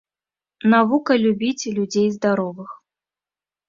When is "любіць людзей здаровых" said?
1.25-2.69